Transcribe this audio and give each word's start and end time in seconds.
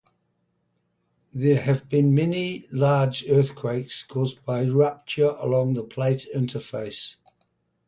There 1.31 1.61
have 1.61 1.87
been 1.87 2.15
many 2.15 2.65
large 2.71 3.29
earthquakes 3.29 4.01
caused 4.01 4.43
by 4.43 4.63
rupture 4.63 5.35
along 5.37 5.75
the 5.75 5.83
plate 5.83 6.25
interface. 6.35 7.17